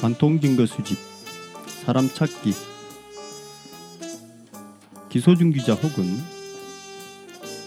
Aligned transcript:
관통 0.00 0.40
증거 0.40 0.64
수집, 0.64 0.96
사람 1.84 2.08
찾기, 2.08 2.52
기소중 5.08 5.50
기자 5.50 5.74
혹은 5.74 6.04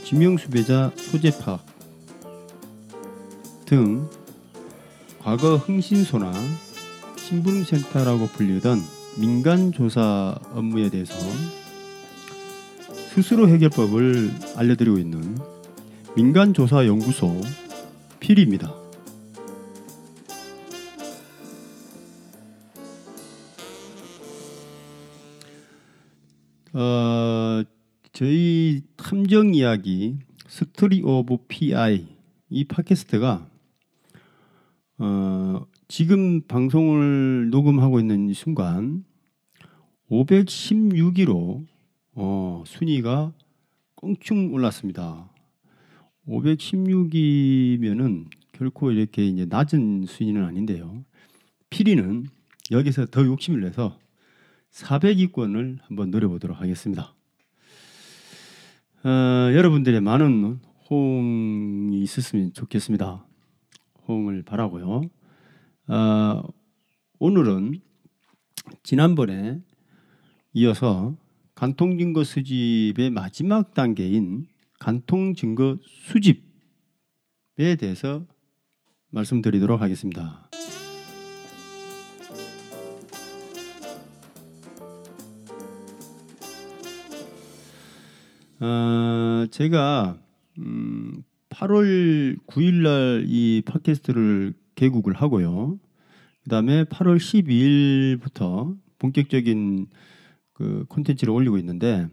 지명수배자 0.06 0.92
소재 0.96 1.32
파악 1.38 1.66
등 3.66 4.08
과거 5.20 5.58
흥신소나 5.58 6.32
신분센터라고 7.18 8.28
불리던 8.28 8.80
민간 9.18 9.72
조사 9.72 10.38
업무에 10.54 10.90
대해서 10.90 11.14
스스로 13.14 13.50
해결법을 13.50 14.32
알려드리고 14.56 14.98
있는 14.98 15.38
민간조사연구소 16.16 17.42
필입니다. 18.20 18.81
어, 26.74 27.64
저희 28.14 28.82
탐정 28.96 29.54
이야기 29.54 30.18
Story 30.48 31.02
of 31.02 31.40
PI 31.50 32.08
이 32.50 32.64
팟캐스트가 32.64 33.46
어, 35.00 35.66
지금 35.90 36.40
방송을 36.48 37.50
녹음하고 37.50 38.00
있는 38.00 38.30
이 38.30 38.34
순간 38.34 39.04
516위로 40.10 41.66
어, 42.14 42.64
순위가 42.66 43.34
껑충 43.96 44.54
올랐습니다. 44.54 45.30
516위면은 46.26 48.28
결코 48.54 48.92
이렇게 48.92 49.26
이제 49.26 49.46
낮은 49.46 50.06
순위는 50.06 50.46
아닌데요. 50.46 51.04
피리는 51.70 52.28
여기서 52.72 53.08
더 53.08 53.26
욕심을 53.26 53.60
내서 53.60 54.00
400위권을 54.72 55.80
한번 55.84 56.12
노려보도록 56.12 56.60
하겠습니다. 56.60 57.14
어, 59.04 59.10
여러분들의 59.54 60.02
많은 60.02 60.60
호응이 60.90 62.02
있었으면 62.02 62.54
좋겠습니다. 62.54 63.26
호응을 64.08 64.44
바라고요. 64.44 65.02
어, 65.88 66.44
오늘은 67.20 67.82
지난번에 68.84 69.60
이어서 70.54 71.16
간통증거 71.56 72.24
수집의 72.24 73.10
마지막 73.12 73.74
단계인 73.74 74.48
간통증거 74.80 75.78
수집에 75.84 77.76
대해서 77.80 78.26
말씀드리도록 79.10 79.82
하겠습니다. 79.82 80.50
어, 88.62 89.48
제가 89.50 90.20
음, 90.60 91.24
8월 91.50 92.38
9일 92.46 92.84
날 92.84 93.26
이 93.28 93.64
팟캐스트를 93.66 94.54
개국을 94.76 95.14
하고요. 95.14 95.80
그다음에 96.44 96.84
8월 96.86 97.18
12일부터 97.18 98.78
본격적인 99.00 99.88
그 100.54 100.86
콘텐츠를 100.90 101.34
올리고 101.34 101.58
있는데 101.58 102.08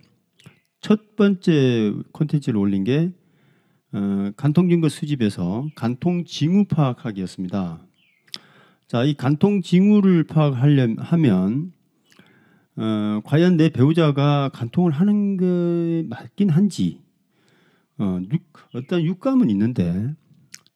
첫 0.80 1.16
번째 1.16 1.92
콘텐츠를 2.12 2.58
올린 2.58 2.82
게 2.82 3.12
어, 3.92 4.30
간통증거 4.36 4.88
수집에서 4.88 5.68
간통 5.74 6.24
징후 6.24 6.64
파악하기였습니다. 6.64 7.84
자, 8.86 9.04
이 9.04 9.12
간통 9.12 9.60
징후를 9.60 10.24
파악하려 10.24 10.94
하면 10.96 11.72
어, 12.78 13.20
과연 13.24 13.56
내 13.56 13.70
배우자가 13.70 14.50
간통을 14.50 14.92
하는 14.92 15.36
게 15.36 16.06
맞긴 16.08 16.48
한지 16.48 17.02
어, 17.98 18.20
육, 18.32 18.42
어떤 18.72 19.02
육감은 19.02 19.50
있는데 19.50 20.14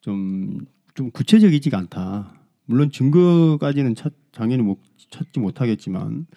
좀, 0.01 0.65
좀 0.95 1.11
구체적이지가 1.11 1.77
않다. 1.77 2.33
물론 2.65 2.91
증거까지는 2.91 3.95
찾, 3.95 4.13
당연히 4.31 4.63
못, 4.63 4.79
찾지 5.11 5.39
못하겠지만 5.39 6.27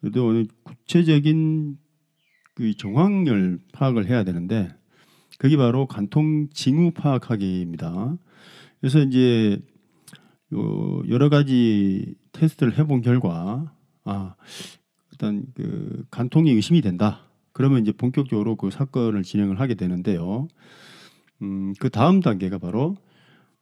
그래도 0.00 0.28
어느 0.28 0.46
구체적인 0.62 1.76
그 2.54 2.74
정황을 2.74 3.60
파악을 3.72 4.06
해야 4.06 4.24
되는데 4.24 4.74
그게 5.38 5.58
바로 5.58 5.86
간통 5.86 6.48
징후 6.54 6.92
파악하기입니다. 6.92 8.16
그래서 8.80 9.00
이제 9.00 9.60
요 10.54 11.02
여러 11.08 11.28
가지 11.28 12.14
테스트를 12.32 12.78
해본 12.78 13.02
결과 13.02 13.74
아 14.04 14.36
일단 15.22 15.44
그 15.54 16.04
간통이 16.10 16.50
의심이 16.50 16.80
된다. 16.80 17.28
그러면 17.52 17.82
이제 17.82 17.92
본격적으로 17.92 18.56
그 18.56 18.70
사건을 18.70 19.22
진행을 19.22 19.60
하게 19.60 19.74
되는데요. 19.74 20.48
음, 21.42 21.74
그 21.78 21.90
다음 21.90 22.20
단계가 22.20 22.58
바로 22.58 22.96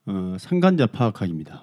어, 0.07 0.37
상간자 0.41 0.87
파악하기입니다. 0.87 1.63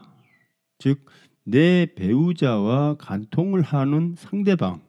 즉, 0.78 1.04
내 1.44 1.88
배우자와 1.96 2.98
간통을 2.98 3.62
하는 3.64 4.14
상대방, 4.16 4.82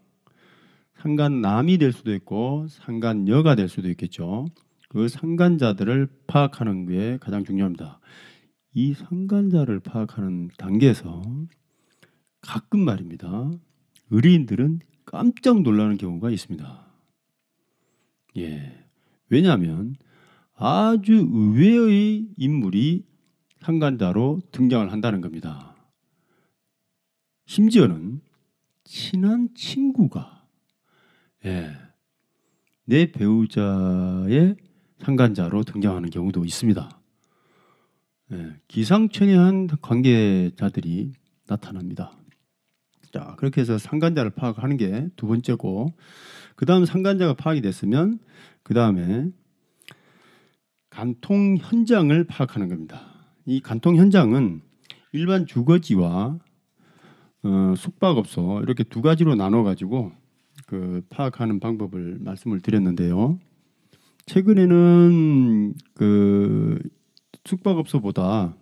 상간남이 1.00 1.78
될 1.78 1.92
수도 1.92 2.12
있고 2.14 2.66
상간녀가 2.69 3.54
될 3.54 3.69
수도 3.69 3.88
있겠죠. 3.88 4.46
그 4.90 5.08
상간자들을 5.08 6.08
파악하는 6.26 6.86
게 6.86 7.16
가장 7.20 7.44
중요합니다. 7.44 8.00
이 8.75 8.92
상간자를 8.92 9.80
파악하는 9.80 10.50
단계에서 10.58 11.22
가끔 12.42 12.80
말입니다. 12.80 13.50
의뢰인들은 14.10 14.80
깜짝 15.10 15.62
놀라는 15.62 15.96
경우가 15.96 16.30
있습니다. 16.30 16.86
예. 18.36 18.84
왜냐하면 19.30 19.96
아주 20.54 21.26
의외의 21.32 22.28
인물이 22.36 23.06
상간자로 23.60 24.42
등장을 24.52 24.92
한다는 24.92 25.22
겁니다. 25.22 25.74
심지어는 27.46 28.20
친한 28.84 29.48
친구가 29.54 30.46
예. 31.46 31.70
내 32.84 33.10
배우자의 33.10 34.56
상간자로 34.98 35.62
등장하는 35.64 36.10
경우도 36.10 36.44
있습니다. 36.44 37.00
예. 38.32 38.56
기상천외한 38.69 39.69
관계자들이 39.80 41.12
나타납니다. 41.46 42.12
자, 43.12 43.34
그렇게 43.38 43.60
해서 43.60 43.78
상간자를 43.78 44.30
파악하는 44.30 44.76
게 44.76 45.08
두 45.16 45.26
번째고, 45.26 45.94
그 46.56 46.66
다음 46.66 46.84
상간자가 46.84 47.34
파악이 47.34 47.60
됐으면, 47.62 48.19
그 48.62 48.74
다음에 48.74 49.30
간통 50.91 51.58
현장을 51.60 52.24
파악하는 52.24 52.69
겁니다. 52.69 53.00
이 53.46 53.60
간통 53.60 53.96
현장은 53.96 54.60
일반 55.12 55.46
주거지와 55.46 56.38
어, 57.44 57.74
숙박업소 57.76 58.60
이렇게 58.62 58.82
두 58.84 59.00
가지로 59.00 59.34
나눠 59.36 59.62
가지고 59.62 60.12
그 60.66 61.02
파악하는 61.08 61.60
방법을 61.60 62.19
말씀을 62.20 62.60
드렸는데요. 62.60 63.38
최근에는 64.26 65.75
그 65.94 66.78
숙박업소보다 67.44 68.54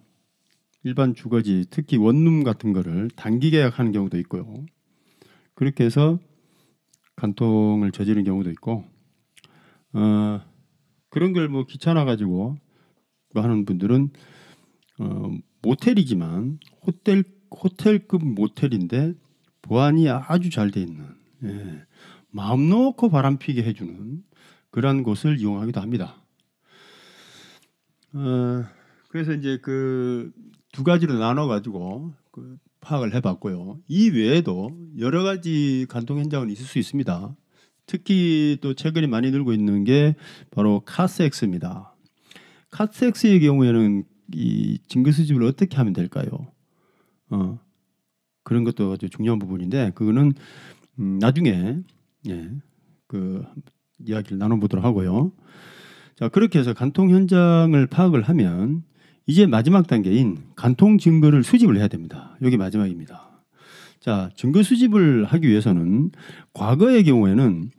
일반 0.86 1.14
주거지 1.16 1.66
특히 1.68 1.96
원룸 1.96 2.44
같은 2.44 2.72
거를 2.72 3.10
단기 3.16 3.50
계약하는 3.50 3.90
경우도 3.90 4.18
있고요. 4.20 4.64
그렇게 5.56 5.84
해서 5.84 6.20
간통을 7.16 7.90
저지르는 7.90 8.22
경우도 8.22 8.50
있고 8.50 8.84
어, 9.94 10.40
그런 11.10 11.32
걸 11.32 11.48
뭐 11.48 11.64
귀찮아 11.66 12.04
가지고 12.04 12.56
뭐 13.34 13.42
하는 13.42 13.64
분들은 13.64 14.10
어, 15.00 15.30
모텔이지만 15.62 16.60
호텔 16.86 17.24
호텔급 17.50 18.24
모텔인데 18.24 19.14
보안이 19.62 20.08
아주 20.08 20.50
잘 20.50 20.70
돼 20.70 20.82
있는 20.82 21.04
예, 21.42 21.84
마음 22.30 22.68
놓고 22.68 23.10
바람 23.10 23.38
피게 23.38 23.64
해주는 23.64 24.22
그러한 24.70 25.02
곳을 25.02 25.40
이용하기도 25.40 25.80
합니다. 25.80 26.22
어, 28.12 28.64
그래서 29.08 29.32
이제 29.32 29.58
그 29.62 30.32
두 30.76 30.84
가지로 30.84 31.18
나눠 31.18 31.46
가지고 31.46 32.12
그 32.30 32.58
파악을 32.82 33.14
해봤고요. 33.14 33.78
이 33.88 34.10
외에도 34.10 34.76
여러 34.98 35.22
가지 35.22 35.86
간통 35.88 36.18
현장은 36.18 36.50
있을 36.50 36.66
수 36.66 36.78
있습니다. 36.78 37.34
특히 37.86 38.58
또 38.60 38.74
최근에 38.74 39.06
많이 39.06 39.30
늘고 39.30 39.54
있는 39.54 39.84
게 39.84 40.16
바로 40.50 40.82
카스엑스입니다. 40.84 41.96
카스엑스의 42.70 43.40
경우에는 43.40 44.04
이 44.34 44.78
증거 44.86 45.12
수집을 45.12 45.44
어떻게 45.44 45.78
하면 45.78 45.94
될까요? 45.94 46.28
어, 47.30 47.58
그런 48.44 48.64
것도 48.64 48.92
아주 48.92 49.08
중요한 49.08 49.38
부분인데 49.38 49.92
그거는 49.94 50.34
음, 50.98 51.18
나중에 51.18 51.78
예, 52.28 52.50
그 53.06 53.42
이야기를 54.06 54.36
나눠보도록 54.36 54.84
하고요. 54.84 55.32
자 56.16 56.28
그렇게 56.28 56.58
해서 56.58 56.74
간통 56.74 57.08
현장을 57.08 57.86
파악을 57.86 58.24
하면 58.24 58.84
이제 59.26 59.46
마지막 59.46 59.86
단계인 59.86 60.38
간통 60.54 60.98
증거를 60.98 61.42
수집을 61.42 61.76
해야 61.76 61.88
됩니다. 61.88 62.36
여기 62.42 62.56
마지막입니다. 62.56 63.42
자 64.00 64.30
증거 64.36 64.62
수집을 64.62 65.24
하기 65.24 65.48
위해서는 65.48 66.10
과거의 66.52 67.02
경우에는 67.04 67.70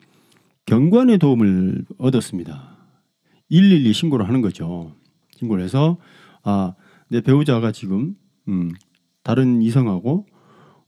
경관의 0.66 1.18
도움을 1.20 1.86
얻었습니다. 1.98 2.76
112 3.50 3.94
신고를 3.94 4.28
하는 4.28 4.42
거죠. 4.42 4.94
신고를 5.38 5.64
해서 5.64 5.98
아 6.44 6.74
내 7.10 7.22
배우자가 7.22 7.72
지금 7.72 8.16
음, 8.50 8.72
다른 9.24 9.62
이성하고 9.62 10.26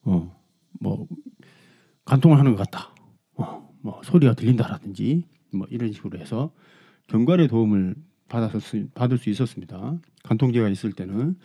어 0.03 0.39
뭐 0.81 1.07
간통을 2.05 2.37
하는 2.39 2.55
것 2.55 2.69
같다. 2.69 2.95
어, 3.35 3.69
뭐 3.81 4.01
소리가 4.03 4.33
들린다라든지 4.33 5.25
뭐 5.51 5.67
이런 5.69 5.91
식으로 5.91 6.17
해서 6.19 6.51
경관의 7.07 7.47
도움을 7.49 7.95
받을 8.29 9.17
수 9.17 9.29
있었습니다. 9.29 9.97
간통죄가 10.23 10.69
있을 10.69 10.93
때는 10.93 11.35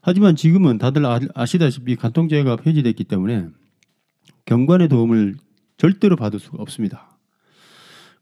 하지만 0.00 0.36
지금은 0.36 0.78
다들 0.78 1.04
아, 1.06 1.18
아시다시피 1.34 1.96
간통죄가 1.96 2.56
폐지됐기 2.56 3.04
때문에 3.04 3.48
경관의 4.44 4.88
도움을 4.88 5.36
절대로 5.76 6.16
받을 6.16 6.38
수가 6.38 6.58
없습니다. 6.62 7.18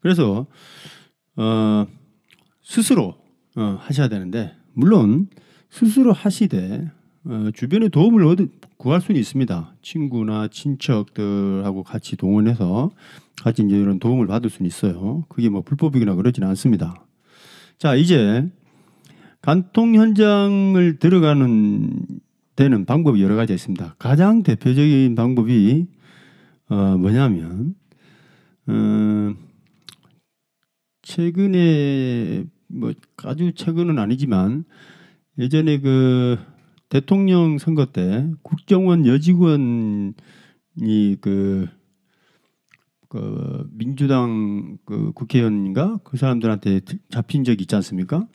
그래서 0.01 0.47
어, 1.37 1.87
스스로 2.63 3.17
어, 3.57 3.77
하셔야 3.81 4.09
되는데 4.09 4.55
물론 4.73 5.29
스스로 5.71 6.13
하시되 6.13 6.91
어, 7.25 7.51
주변의 7.55 7.91
도움을 7.91 8.25
얻, 8.25 8.39
구할 8.77 9.01
수는 9.01 9.21
있습니다. 9.21 9.75
친구나 9.81 10.49
친척들하고 10.49 11.83
같이 11.85 12.17
동원해서 12.17 12.91
같이 13.43 13.63
이제 13.63 13.77
이런 13.77 13.99
도움을 13.99 14.27
받을 14.27 14.51
수는 14.51 14.67
있어요. 14.67 15.25
그게 15.29 15.49
뭐 15.49 15.63
불법이거나 15.63 16.15
그러지는 16.15 16.49
않습니다. 16.49 17.07
자 17.83 17.97
이제 17.97 18.49
간통 19.41 19.97
현장을 19.97 21.01
들어가는 21.01 22.07
되는 22.55 22.85
방법이 22.85 23.21
여러 23.21 23.35
가지 23.35 23.55
있습니다. 23.55 23.97
가장 23.99 24.45
대표적인 24.45 25.17
방법이 25.17 25.89
어, 26.69 26.97
뭐냐면 26.97 27.75
어, 28.69 29.35
최근에 31.03 32.45
뭐 32.69 32.93
아주 33.25 33.53
최근은 33.53 33.99
아니지만 33.99 34.65
예전에 35.41 35.81
그 35.81 36.39
대통령 36.89 37.59
선거 37.59 37.87
때 37.87 38.31
국정원 38.43 39.07
여직원이 39.07 40.15
그, 41.21 41.67
그 43.09 43.62
민주당 43.83 44.79
그 44.85 45.11
국회의원인가 45.13 45.99
그 46.05 46.17
사람들한테 46.17 46.83
잡힌 47.11 47.43
적 47.43 47.61
있지 47.61 47.75
않습니까? 47.75 48.29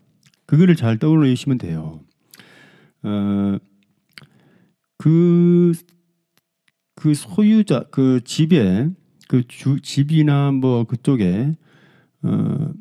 그거를 0.46 0.76
잘 0.76 0.98
떠올리시면 0.98 1.58
돼요. 1.58 2.02
어, 3.04 3.58
그, 4.98 5.72
그 6.96 7.14
소유자, 7.14 7.86
그 7.92 8.20
집에, 8.26 8.90
그 9.30 9.48
주, 9.48 9.80
집이나 9.82 10.52
뭐 10.52 10.84
그쪽에, 10.84 11.56
어, 12.24 12.74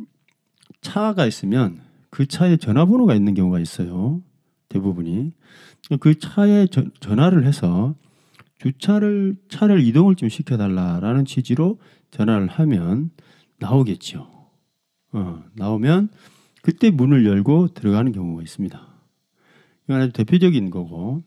차가 0.80 1.24
있으면 1.26 1.80
그 2.10 2.26
차에 2.26 2.56
전화번호가 2.56 3.14
있는 3.14 3.34
경우가 3.34 3.60
있어요. 3.60 4.22
대부분이. 4.68 5.32
그 6.00 6.18
차에 6.18 6.66
저, 6.66 6.84
전화를 6.98 7.46
해서 7.46 7.94
주차를, 8.58 9.36
차를 9.48 9.80
이동을 9.82 10.14
좀 10.14 10.28
시켜달라라는 10.28 11.24
취지로 11.24 11.78
전화를 12.10 12.48
하면 12.48 13.10
나오겠죠. 13.58 14.28
어, 15.12 15.44
나오면 15.54 16.08
그때 16.62 16.90
문을 16.90 17.26
열고 17.26 17.68
들어가는 17.68 18.12
경우가 18.12 18.42
있습니다. 18.42 18.86
이건 19.84 20.00
아주 20.00 20.12
대표적인 20.12 20.70
거고 20.70 21.22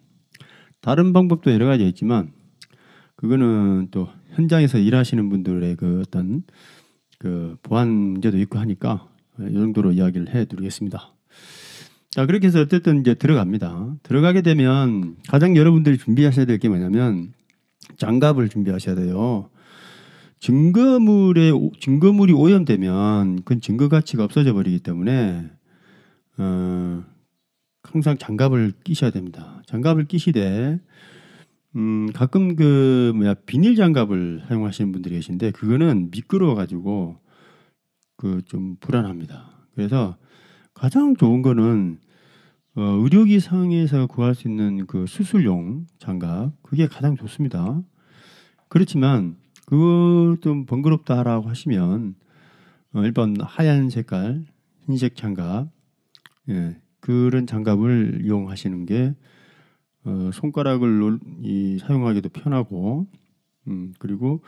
다른 0.82 1.14
방법도 1.14 1.52
여러 1.52 1.66
가지 1.66 1.88
있지만 1.88 2.32
그거는 3.16 3.90
또 3.92 4.10
현장에서 4.32 4.78
일하시는 4.78 5.30
분들의 5.30 5.76
그 5.76 6.02
어떤 6.02 6.44
그 7.18 7.58
보안 7.64 7.90
문제도 7.90 8.38
있고 8.38 8.60
하니까 8.60 9.08
이 9.40 9.54
정도로 9.54 9.92
이야기를 9.94 10.34
해드리겠습니다. 10.34 11.14
자 12.12 12.26
그렇게 12.26 12.48
해서 12.48 12.62
어쨌든 12.62 13.02
이제 13.02 13.14
들어갑니다. 13.14 13.98
들어가게 14.04 14.42
되면 14.42 15.16
가장 15.28 15.56
여러분들이 15.56 15.98
준비하셔야 15.98 16.46
될 16.46 16.58
게 16.58 16.68
뭐냐면 16.70 17.34
장갑을 17.98 18.50
준비하셔야 18.50 18.96
돼요. 18.96 19.50
증거물에 20.40 21.52
증거물이 21.80 22.34
오염되면 22.34 23.38
그건 23.38 23.62
증거 23.62 23.90
가치가 23.90 24.24
없어져 24.24 24.54
버리기 24.54 24.80
때문에 24.80 25.50
어, 26.38 27.04
항상 27.84 28.18
장갑을 28.18 28.74
끼셔야 28.84 29.12
됩니다. 29.12 29.62
장갑을 29.68 30.06
끼시되 30.06 30.80
음, 31.76 32.12
가끔 32.14 32.56
그 32.56 33.12
뭐야 33.16 33.36
비닐 33.46 33.76
장갑을 33.76 34.46
사용하시는 34.48 34.92
분들이 34.92 35.16
계신데 35.16 35.52
그거는 35.52 36.10
미끄러워 36.12 36.56
가지고 36.56 37.18
그 38.18 38.42
좀 38.46 38.78
불안합니다. 38.80 39.52
그래서 39.76 40.18
가장 40.80 41.14
좋은 41.18 41.42
거는 41.42 42.00
어, 42.76 42.82
의료기 42.82 43.42
상에서 43.42 44.08
구할 44.08 44.34
수 44.34 44.48
있는 44.48 44.88
그 44.88 45.06
수술용 45.08 45.88
장갑 45.98 46.54
그게 46.64 46.88
가장 46.88 47.18
좋습니다. 47.18 47.82
그렇지만 48.70 49.36
그거 49.66 50.38
좀 50.40 50.66
번거롭다라고 50.66 51.50
하시면 51.50 52.16
어, 52.94 53.04
일반 53.04 53.36
하얀 53.42 53.90
색깔 53.90 54.46
흰색 54.86 55.18
장갑 55.18 55.70
예, 56.48 56.78
그런 57.02 57.46
장갑을 57.46 58.22
이용하시는 58.24 58.86
게 58.86 59.14
어, 60.06 60.30
손가락을 60.32 61.20
이, 61.42 61.78
사용하기도 61.82 62.30
편하고 62.30 63.06
음, 63.68 63.94
그리고 64.00 64.42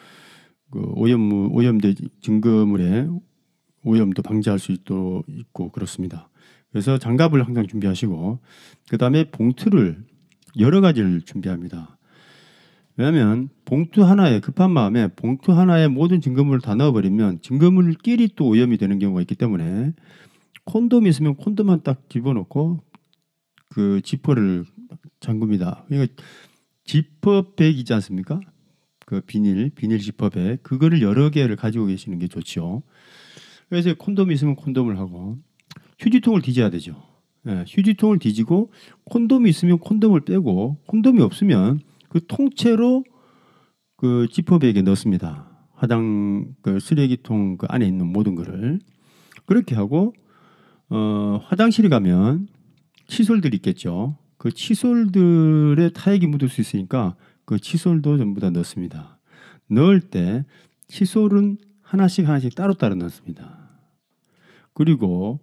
그 0.72 0.81
오염물 0.95 1.50
오염된 1.51 1.94
증거물에 2.22 3.10
오염도 3.83 4.22
방지할 4.22 4.60
수 4.60 4.72
있도 4.72 5.24
있고 5.28 5.72
그렇습니다. 5.72 6.30
그래서 6.72 6.98
장갑을 6.98 7.45
항상 7.45 7.68
준비하시고 7.68 8.39
그 8.89 8.98
다음에 8.98 9.30
봉투를 9.30 10.04
여러 10.60 10.81
가지를 10.81 11.22
준비합니다. 11.22 11.98
왜냐하면 12.98 13.50
봉투 13.66 14.04
하나에 14.04 14.39
급한 14.39 14.72
마음에 14.72 15.07
봉투 15.16 15.54
하나에 15.54 15.88
모든 15.88 16.22
증거물을 16.22 16.62
다 16.62 16.75
넣어버리면 16.75 17.42
증거물끼리 17.42 18.30
또 18.36 18.48
오염이 18.48 18.78
되는 18.78 19.00
경우가 19.00 19.22
있기 19.22 19.36
때문에 19.36 19.94
콘돔이 20.66 21.10
있으면 21.10 21.36
콘돔만 21.36 21.83
딱 21.83 22.10
집어넣고 22.10 22.80
그 23.69 24.01
지퍼를 24.04 24.66
잠굽니다. 25.19 25.86
그러니까 25.88 26.13
지퍼백이지 26.83 27.94
않습니까? 27.94 28.39
그 29.06 29.22
비닐 29.22 29.69
비닐 29.71 30.00
지퍼백 30.00 30.64
그거를 30.64 31.02
여러 31.02 31.30
개를 31.30 31.56
가지고 31.56 31.85
계시는 31.88 32.19
게 32.19 32.28
좋죠. 32.28 32.83
그래서 33.71 33.94
콘돔이 33.94 34.33
있으면 34.33 34.57
콘돔을 34.57 34.99
하고 34.99 35.37
휴지통을 35.97 36.42
뒤져야 36.42 36.69
되죠. 36.69 37.01
예, 37.47 37.63
휴지통을 37.66 38.19
뒤지고 38.19 38.69
콘돔이 39.06 39.49
있으면 39.49 39.80
콘돔을 39.80 40.25
빼고 40.25 40.80
콘돔이 40.87 41.21
없으면 41.21 41.80
그 42.09 42.19
통째로 42.28 43.06
그 43.95 44.28
지퍼백에 44.30 44.81
넣습니다. 44.81 45.69
화장 45.73 46.54
그 46.61 46.81
쓰레기통 46.81 47.56
그 47.56 47.66
안에 47.69 47.87
있는 47.87 48.07
모든 48.07 48.35
거를 48.35 48.80
그렇게 49.45 49.73
하고 49.73 50.13
어, 50.90 51.40
화장실에 51.45 51.87
가면 51.87 52.49
칫솔들 53.07 53.54
있겠죠. 53.56 54.18
그 54.37 54.51
칫솔들의 54.51 55.94
타액이 55.94 56.28
묻을 56.28 56.49
수 56.49 56.59
있으니까 56.59 57.16
그 57.45 57.57
칫솔도 57.57 58.18
전부 58.18 58.42
다 58.42 58.49
넣습니다. 58.49 59.18
넣을 59.69 60.01
때 60.01 60.44
칫솔은 60.90 61.57
하나씩 61.81 62.28
하나씩 62.28 62.54
따로따로 62.54 62.95
넣습니다. 62.95 63.60
그리고 64.73 65.40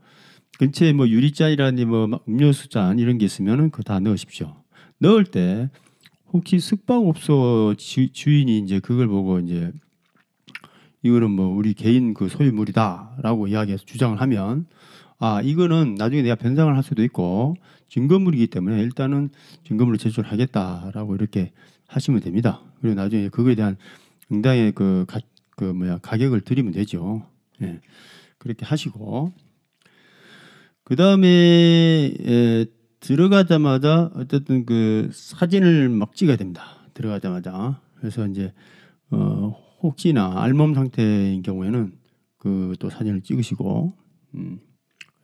근처에 0.58 0.92
뭐 0.92 1.08
유리잔이라니 1.08 1.84
뭐 1.84 2.20
음료수 2.28 2.68
잔 2.68 2.98
이런 2.98 3.18
게 3.18 3.26
있으면은 3.26 3.70
그 3.70 3.82
다 3.82 4.00
넣으십시오. 4.00 4.56
넣을 4.98 5.24
때 5.24 5.70
혹시 6.32 6.58
숙박업소 6.58 7.74
주, 7.78 8.12
주인이 8.12 8.58
이제 8.58 8.80
그걸 8.80 9.06
보고 9.08 9.38
이제 9.38 9.72
이거는 11.02 11.30
뭐 11.30 11.46
우리 11.48 11.74
개인 11.74 12.12
그 12.12 12.28
소유물이다라고 12.28 13.46
이야기해서 13.48 13.84
주장을 13.84 14.20
하면 14.20 14.66
아 15.18 15.40
이거는 15.42 15.94
나중에 15.94 16.22
내가 16.22 16.34
변상을 16.34 16.74
할 16.74 16.82
수도 16.82 17.02
있고 17.04 17.56
증거물이기 17.88 18.48
때문에 18.48 18.82
일단은 18.82 19.30
증거물을 19.64 19.98
제출하겠다라고 19.98 21.14
이렇게 21.14 21.52
하시면 21.86 22.20
됩니다. 22.20 22.60
그리고 22.80 22.96
나중에 22.96 23.28
그거에 23.28 23.54
대한 23.54 23.76
응당의 24.30 24.72
그, 24.72 25.04
가, 25.08 25.20
그 25.56 25.64
뭐야 25.64 25.98
가격을 25.98 26.42
드리면 26.42 26.72
되죠. 26.72 27.26
예. 27.62 27.80
그렇게 28.38 28.64
하시고 28.64 29.32
그 30.84 30.96
다음에 30.96 32.12
들어가자마자 33.00 34.10
어쨌든 34.14 34.64
그 34.64 35.10
사진을 35.12 35.88
막 35.88 36.14
찍어야 36.14 36.36
됩니다. 36.36 36.78
들어가자마자 36.94 37.80
그래서 37.96 38.26
이제 38.26 38.52
어, 39.10 39.54
혹시나 39.82 40.40
알몸 40.42 40.74
상태인 40.74 41.42
경우에는 41.42 41.92
그 42.38 42.74
또 42.78 42.88
사진을 42.88 43.22
찍으시고 43.22 43.94
음, 44.34 44.60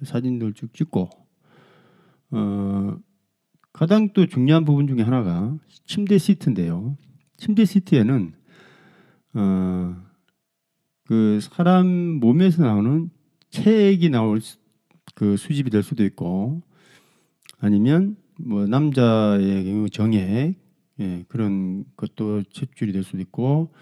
사진들 0.03 0.55
쭉 0.55 0.73
찍고 0.75 1.09
어, 2.33 2.97
가장 3.73 4.13
또 4.13 4.27
중요한 4.27 4.65
부분 4.65 4.87
중에 4.87 5.03
하나가 5.03 5.57
침대 5.87 6.19
시트인데요. 6.19 6.97
침대 7.37 7.65
시트에는 7.65 8.35
어, 9.35 9.97
그 11.07 11.39
사람 11.41 11.87
몸에서 11.87 12.63
나오는 12.63 13.11
체액이 13.51 14.11
나올 14.11 14.41
수, 14.41 14.59
그 15.15 15.37
수집이 15.37 15.71
될 15.71 15.83
수도 15.83 16.05
있고 16.05 16.63
아니면 17.59 18.17
뭐 18.39 18.67
남자의 18.67 19.65
경우 19.65 19.89
정액 19.89 20.55
예, 21.01 21.25
그런 21.29 21.85
것도 21.97 22.43
첩줄이 22.45 22.93
될 22.93 23.03
수도 23.03 23.19
있고 23.19 23.73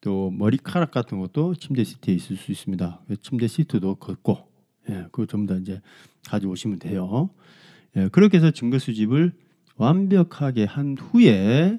또 0.00 0.30
머리카락 0.30 0.90
같은 0.90 1.18
것도 1.18 1.54
침대 1.54 1.84
시트에 1.84 2.14
있을 2.14 2.36
수 2.36 2.52
있습니다. 2.52 3.02
침대 3.22 3.46
시트도 3.46 3.96
걷고 3.96 4.48
예, 4.90 5.06
그거 5.12 5.26
전부 5.26 5.52
다 5.52 5.58
이제 5.58 5.80
가져오시면 6.28 6.78
돼요. 6.78 7.30
예, 7.96 8.08
그렇게 8.08 8.38
해서 8.38 8.50
증거 8.50 8.78
수집을 8.78 9.32
완벽하게 9.76 10.64
한 10.64 10.96
후에 10.98 11.78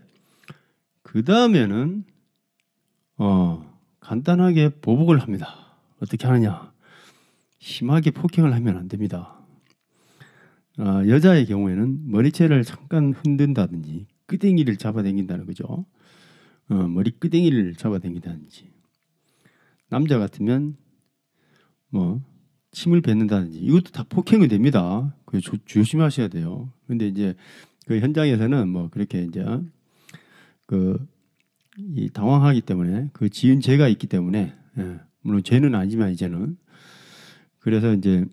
그 1.01 1.23
다음에는 1.23 2.03
어, 3.17 3.64
간단하게 4.05 4.69
보복을 4.81 5.17
합니다. 5.19 5.75
어떻게 5.99 6.27
하느냐? 6.27 6.71
심하게 7.57 8.11
폭행을 8.11 8.53
하면 8.53 8.77
안 8.77 8.87
됩니다. 8.87 9.39
어, 10.77 11.01
여자의 11.07 11.47
경우에는 11.47 12.11
머리채를 12.11 12.63
잠깐 12.63 13.13
흔든다든지 13.13 14.05
끄댕이를 14.27 14.77
잡아당긴다는 14.77 15.47
거죠. 15.47 15.85
어, 16.69 16.75
머리 16.75 17.11
끄댕이를 17.11 17.73
잡아당긴다든지 17.73 18.69
남자 19.89 20.19
같으면 20.19 20.77
뭐 21.89 22.21
침을 22.73 23.01
뱉는다든지 23.01 23.57
이것도 23.57 23.91
다 23.91 24.05
폭행이 24.07 24.47
됩니다. 24.47 25.15
그 25.25 25.41
조, 25.41 25.57
조심하셔야 25.65 26.27
돼요. 26.27 26.71
근데 26.85 27.07
이제 27.07 27.33
그 27.87 27.99
현장에서는 27.99 28.67
뭐 28.67 28.89
그렇게 28.91 29.23
이제 29.23 29.43
그 30.67 31.03
이 31.77 32.09
당황하기 32.09 32.61
때문에 32.61 33.09
그 33.13 33.29
지은 33.29 33.59
죄가 33.61 33.87
있기 33.89 34.07
때문에 34.07 34.53
예, 34.77 34.99
물론 35.21 35.43
죄는 35.43 35.75
아니지만 35.75 36.11
이제는 36.11 36.57
그래서 37.59 37.93
이제, 37.93 38.25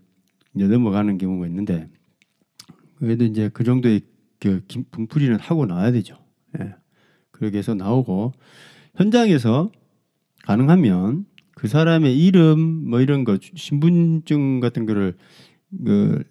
이제 0.54 0.66
넘어가는 0.68 1.16
경우가 1.18 1.46
있는데 1.46 1.88
그래도 2.96 3.25
이제 3.25 3.49
그 3.52 3.64
정도의 3.64 4.02
그 4.38 4.62
김- 4.68 4.84
분풀이는 4.90 5.38
하고 5.40 5.66
나와야 5.66 5.90
되죠. 5.92 6.18
예. 6.61 6.75
그렇게 7.30 7.58
해서 7.58 7.75
나오고 7.75 8.32
현장에서 8.96 9.72
가능하면 10.44 11.25
그 11.54 11.68
사람의 11.68 12.18
이름 12.18 12.61
뭐 12.88 13.00
이런 13.00 13.25
거 13.25 13.38
신분증 13.40 14.61
같은 14.61 14.87
거를 14.87 15.16
그 15.84 16.22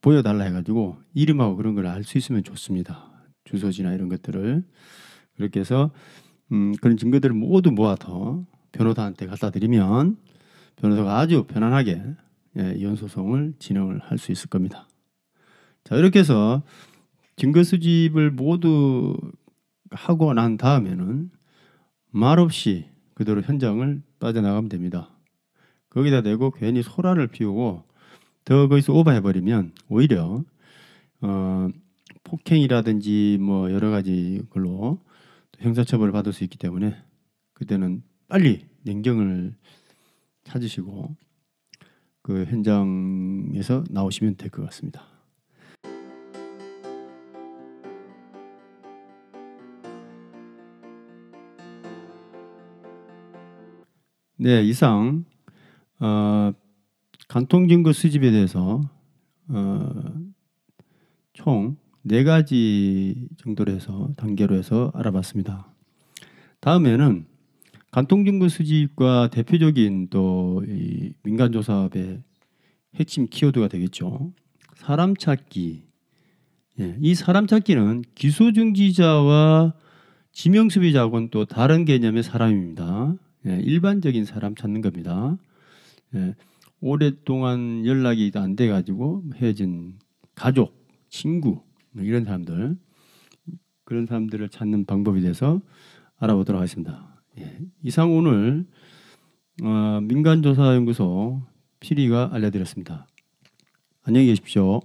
보여달라 0.00 0.44
해가지고 0.44 0.98
이름하고 1.14 1.56
그런 1.56 1.74
걸 1.74 1.86
알 1.86 2.04
수 2.04 2.18
있으면 2.18 2.44
좋습니다. 2.44 3.10
주소지나 3.44 3.94
이런 3.94 4.08
것들을 4.08 4.64
그렇게 5.36 5.60
해서 5.60 5.90
음, 6.52 6.74
그런 6.80 6.96
증거들을 6.96 7.34
모두 7.34 7.70
모아서 7.70 8.44
변호사한테 8.72 9.26
갖다 9.26 9.50
드리면 9.50 10.16
변호사가 10.76 11.18
아주 11.18 11.44
편안하게 11.44 12.02
예, 12.58 12.74
이혼 12.76 12.96
소송을 12.96 13.54
진행을 13.58 14.00
할 14.00 14.18
수 14.18 14.32
있을 14.32 14.48
겁니다. 14.50 14.88
자 15.84 15.96
이렇게 15.96 16.18
해서 16.20 16.62
증거 17.36 17.62
수집을 17.62 18.30
모두 18.30 19.16
하고 19.90 20.32
난 20.34 20.56
다음에는 20.56 21.30
말없이 22.10 22.86
그대로 23.14 23.40
현장을 23.42 24.02
빠져나가면 24.20 24.68
됩니다. 24.68 25.08
거기다 25.90 26.22
대고 26.22 26.50
괜히 26.52 26.82
소란을 26.82 27.28
피우고 27.28 27.84
더 28.44 28.68
거기서 28.68 28.92
오버해버리면 28.92 29.72
오히려 29.88 30.44
어, 31.20 31.68
폭행이라든지 32.24 33.38
뭐 33.40 33.70
여러 33.72 33.90
가지 33.90 34.42
걸로 34.50 34.98
형사처벌을 35.62 36.12
받을 36.12 36.32
수 36.32 36.44
있기 36.44 36.58
때문에 36.58 36.96
그때는 37.54 38.02
빨리 38.28 38.66
냉정을 38.82 39.54
찾으시고 40.44 41.16
그 42.22 42.44
현장에서 42.44 43.84
나오시면 43.90 44.36
될 44.36 44.50
것 44.50 44.64
같습니다. 44.66 45.04
네, 54.36 54.62
이상 54.62 55.24
어, 56.00 56.52
간통 57.28 57.68
증거 57.68 57.92
수집에 57.92 58.30
대해서 58.30 58.80
어, 59.48 60.12
총 61.32 61.76
네 62.02 62.24
가지 62.24 63.28
정도로 63.38 63.72
해서 63.72 64.10
단계로 64.16 64.56
해서 64.56 64.90
알아봤습니다. 64.94 65.72
다음에는 66.60 67.26
간통 67.90 68.24
증거 68.24 68.48
수집과 68.48 69.28
대표적인 69.30 70.08
또이 70.08 71.12
민간 71.22 71.52
조사업의 71.52 72.22
핵심 72.96 73.26
키워드가 73.28 73.68
되겠죠. 73.68 74.32
사람 74.74 75.14
찾기. 75.16 75.84
예, 76.80 76.96
이 77.00 77.14
사람 77.14 77.46
찾기는 77.46 78.02
기소 78.14 78.52
중지자와 78.52 79.74
지명 80.32 80.70
수비자하고는 80.70 81.28
또 81.30 81.44
다른 81.44 81.84
개념의 81.84 82.22
사람입니다. 82.22 83.14
예, 83.46 83.60
일반적인 83.60 84.24
사람 84.24 84.54
찾는 84.54 84.80
겁니다. 84.80 85.36
예, 86.14 86.34
오랫동안 86.80 87.84
연락이 87.86 88.32
안 88.34 88.56
돼 88.56 88.68
가지고 88.68 89.22
헤어진 89.36 89.98
가족, 90.34 90.74
친구 91.10 91.50
뭐 91.50 91.71
이런 91.96 92.24
사람들 92.24 92.76
그런 93.84 94.06
사람들을 94.06 94.48
찾는 94.48 94.86
방법에 94.86 95.20
대해서 95.20 95.60
알아보도록 96.18 96.60
하겠습니다. 96.60 97.22
예, 97.38 97.58
이상 97.82 98.16
오늘 98.16 98.66
어, 99.62 100.00
민간조사연구소 100.02 101.42
피리가 101.80 102.30
알려드렸습니다. 102.32 103.06
안녕히 104.04 104.26
계십시오. 104.26 104.80